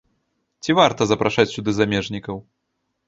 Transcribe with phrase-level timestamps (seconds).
[0.63, 2.35] Ці варта запрашаць сюды замежнікаў?